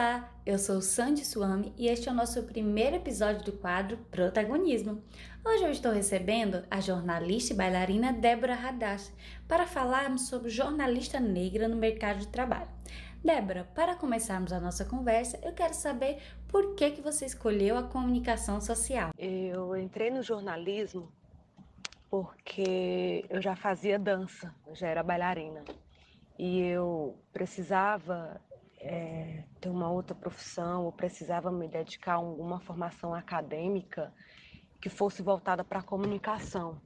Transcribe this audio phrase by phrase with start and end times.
[0.00, 5.04] Olá, eu sou Sandy Suami e este é o nosso primeiro episódio do quadro Protagonismo.
[5.44, 9.12] Hoje eu estou recebendo a jornalista e bailarina Débora Hadash
[9.46, 12.70] para falarmos sobre jornalista negra no mercado de trabalho.
[13.22, 16.16] Débora, para começarmos a nossa conversa, eu quero saber
[16.48, 19.10] por que, que você escolheu a comunicação social.
[19.18, 21.12] Eu entrei no jornalismo
[22.08, 25.62] porque eu já fazia dança, já era bailarina.
[26.38, 28.40] E eu precisava
[28.80, 34.12] é, ter uma outra profissão, ou precisava me dedicar a alguma formação acadêmica
[34.80, 36.80] que fosse voltada para a comunicação.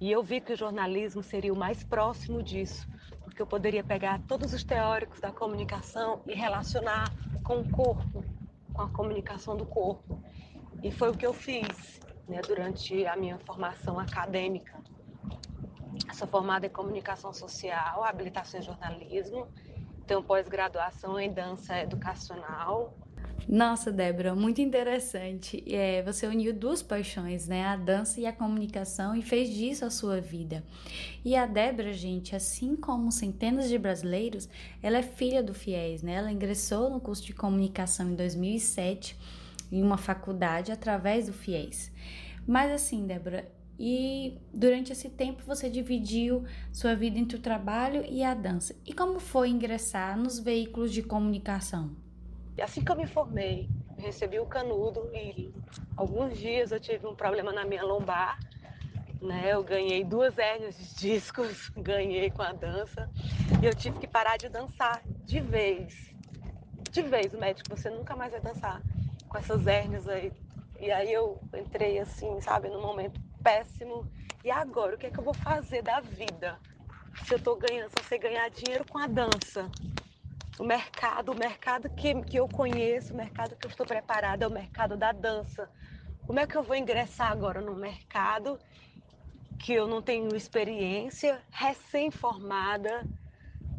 [0.00, 2.86] E eu vi que o jornalismo seria o mais próximo disso,
[3.22, 7.10] porque eu poderia pegar todos os teóricos da comunicação e relacionar
[7.42, 8.24] com o corpo,
[8.72, 10.22] com a comunicação do corpo.
[10.82, 14.78] E foi o que eu fiz né, durante a minha formação acadêmica.
[16.12, 19.48] Sou formada em comunicação social, habilitação em jornalismo
[20.08, 22.96] tenho pós-graduação em dança educacional.
[23.46, 25.62] Nossa, Débora, muito interessante.
[25.66, 27.64] É, você uniu duas paixões, né?
[27.64, 30.64] A dança e a comunicação e fez disso a sua vida.
[31.24, 34.48] E a Débora, gente, assim como centenas de brasileiros,
[34.82, 36.14] ela é filha do FIES, né?
[36.14, 39.16] Ela ingressou no curso de comunicação em 2007
[39.70, 41.92] em uma faculdade através do FIES.
[42.46, 43.46] Mas assim, Débora,
[43.78, 48.74] e durante esse tempo você dividiu sua vida entre o trabalho e a dança.
[48.84, 51.90] E como foi ingressar nos veículos de comunicação?
[52.60, 53.68] Assim que eu me formei,
[53.98, 55.54] recebi o canudo e
[55.96, 58.40] alguns dias eu tive um problema na minha lombar.
[59.22, 59.52] Né?
[59.52, 63.08] Eu ganhei duas hérnias de discos, ganhei com a dança
[63.62, 66.08] e eu tive que parar de dançar de vez.
[66.90, 68.82] De vez, o médico, você nunca mais vai dançar
[69.28, 70.32] com essas hérnias aí.
[70.80, 74.06] E aí eu entrei assim, sabe, no momento péssimo.
[74.44, 76.58] E agora, o que é que eu vou fazer da vida?
[77.24, 79.70] Se eu tô ganhando, se você ganhar dinheiro com a dança.
[80.58, 84.48] O mercado, o mercado que, que eu conheço, o mercado que eu estou preparada é
[84.48, 85.70] o mercado da dança.
[86.26, 88.58] Como é que eu vou ingressar agora no mercado
[89.58, 93.04] que eu não tenho experiência, recém-formada,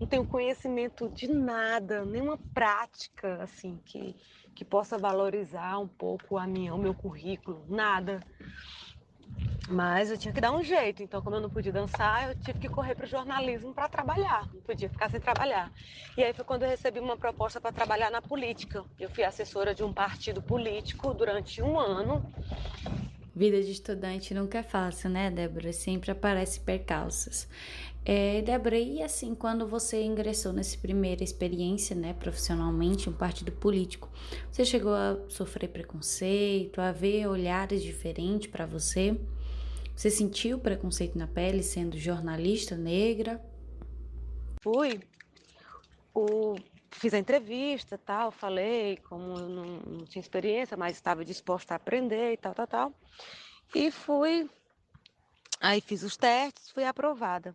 [0.00, 4.14] não tenho conhecimento de nada, nenhuma prática assim que,
[4.54, 8.20] que possa valorizar um pouco a minha, o meu currículo, nada.
[9.70, 12.58] Mas eu tinha que dar um jeito, então como eu não podia dançar, eu tive
[12.58, 15.70] que correr para o jornalismo para trabalhar, não podia ficar sem trabalhar.
[16.16, 18.82] E aí foi quando eu recebi uma proposta para trabalhar na política.
[18.98, 22.24] Eu fui assessora de um partido político durante um ano.
[23.36, 25.72] Vida de estudante nunca é fácil, né, Débora?
[25.72, 27.46] Sempre aparece percalços.
[28.04, 34.08] É, Débora, e assim, quando você ingressou nessa primeira experiência, né, profissionalmente, um partido político,
[34.50, 39.14] você chegou a sofrer preconceito, a ver olhares diferentes para você?
[39.98, 43.44] Você sentiu preconceito na pele sendo jornalista negra?
[44.62, 45.00] Fui.
[46.14, 46.54] O,
[46.92, 51.78] fiz a entrevista, tal, falei como eu não, não tinha experiência, mas estava disposta a
[51.78, 52.92] aprender e tal, tal, tal.
[53.74, 54.48] E fui.
[55.60, 57.52] Aí fiz os testes, fui aprovada.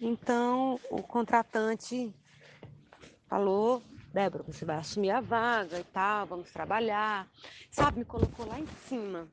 [0.00, 2.12] Então o contratante
[3.28, 3.80] falou,
[4.12, 7.30] Débora, você vai assumir a vaga e tal, vamos trabalhar.
[7.70, 9.28] Sabe, me colocou lá em cima,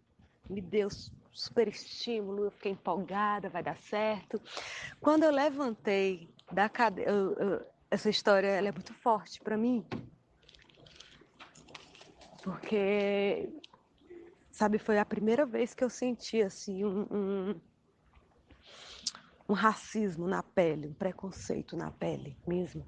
[0.47, 0.91] me deu
[1.33, 4.41] super estímulo, eu fiquei empolgada, vai dar certo.
[5.01, 7.11] Quando eu levantei da cadeira,
[7.89, 9.85] essa história é muito forte para mim,
[12.43, 13.49] porque
[14.51, 17.61] sabe foi a primeira vez que eu senti assim um, um,
[19.49, 22.87] um racismo na pele, um preconceito na pele mesmo.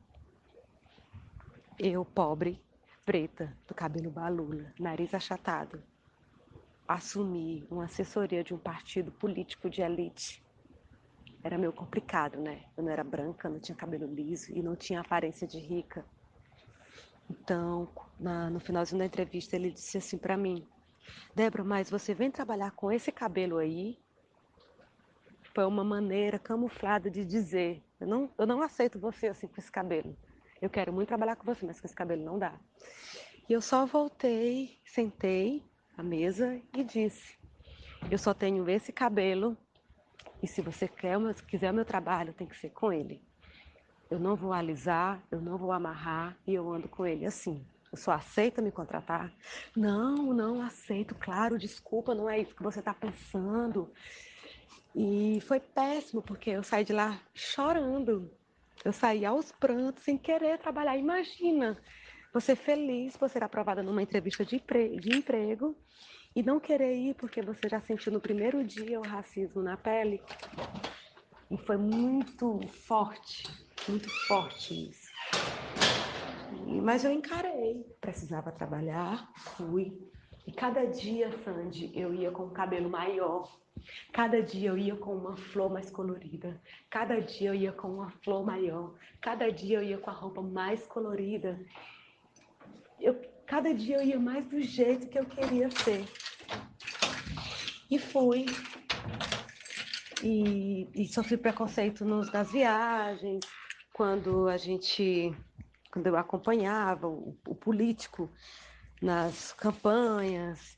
[1.78, 2.64] Eu pobre,
[3.06, 5.84] preta, do cabelo balula, nariz achatado,
[6.88, 10.44] assumir uma assessoria de um partido político de elite
[11.44, 12.64] era meio complicado, né?
[12.76, 16.04] Eu não era branca, não tinha cabelo liso e não tinha aparência de rica.
[17.30, 17.88] Então,
[18.20, 20.68] na, no finalzinho da entrevista, ele disse assim para mim:
[21.36, 24.00] Débora, mas você vem trabalhar com esse cabelo aí?
[25.54, 29.72] Foi uma maneira camuflada de dizer: eu não, eu não aceito você assim com esse
[29.72, 30.18] cabelo.
[30.60, 32.60] Eu quero muito trabalhar com você, mas com esse cabelo não dá.
[33.48, 35.64] E eu só voltei, sentei
[35.98, 37.38] à mesa e disse:
[38.10, 39.58] Eu só tenho esse cabelo
[40.42, 43.22] e se você quer, se quiser o meu trabalho, tem que ser com ele.
[44.10, 47.66] Eu não vou alisar, eu não vou amarrar e eu ando com ele assim.
[47.92, 49.34] Eu só aceita me contratar?
[49.76, 53.92] Não, não aceito, claro, desculpa, não é isso que você está pensando.
[54.96, 58.32] E foi péssimo, porque eu saí de lá chorando.
[58.84, 60.98] Eu saí aos prantos, sem querer trabalhar.
[60.98, 61.78] Imagina,
[62.36, 64.62] você feliz por ser aprovada numa entrevista de,
[65.00, 65.74] de emprego
[66.36, 70.22] e não querer ir porque você já sentiu no primeiro dia o racismo na pele.
[71.50, 73.48] E foi muito forte,
[73.88, 75.10] muito forte isso.
[76.84, 79.98] mas eu encarei, precisava trabalhar, fui.
[80.46, 83.50] E cada dia, Sandy, eu ia com o cabelo maior.
[84.12, 86.62] Cada dia eu ia com uma flor mais colorida.
[86.90, 88.94] Cada dia eu ia com uma flor maior.
[89.22, 91.58] Cada dia eu ia com a roupa mais colorida.
[93.00, 96.06] Eu, cada dia eu ia mais do jeito que eu queria ser.
[97.90, 98.46] E fui.
[100.24, 103.42] E, e sofri preconceito nos, nas viagens,
[103.94, 105.32] quando a gente,
[105.92, 108.32] quando eu acompanhava o, o político
[109.02, 110.78] nas campanhas.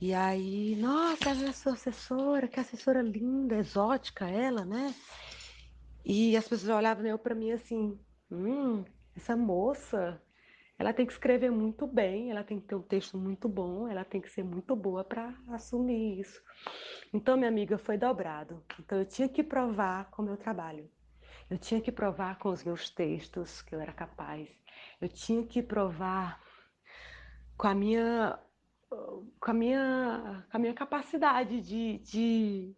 [0.00, 4.94] E aí, nossa, é sua assessora, que assessora linda, exótica ela, né?
[6.04, 7.98] E as pessoas olhavam para mim assim,
[8.30, 8.84] hum,
[9.16, 10.22] essa moça,
[10.78, 14.04] ela tem que escrever muito bem, ela tem que ter um texto muito bom, ela
[14.04, 16.40] tem que ser muito boa para assumir isso.
[17.12, 18.62] Então, minha amiga, foi dobrado.
[18.78, 20.88] Então, eu tinha que provar com o meu trabalho.
[21.50, 24.48] Eu tinha que provar com os meus textos que eu era capaz.
[25.00, 26.40] Eu tinha que provar
[27.56, 28.38] com a minha
[29.40, 32.74] com a minha, com a minha capacidade de, de,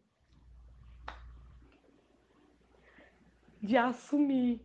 [3.63, 4.61] de assumir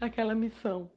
[0.00, 0.90] aquela missão.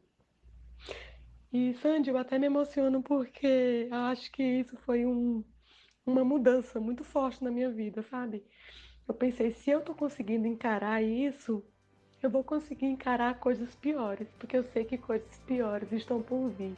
[1.54, 5.44] E, Sandy, eu até me emociono porque acho que isso foi um,
[6.06, 8.44] uma mudança muito forte na minha vida, sabe?
[9.08, 11.64] Eu pensei, se eu tô conseguindo encarar isso,
[12.24, 16.76] eu vou conseguir encarar coisas piores, porque eu sei que coisas piores estão por vir.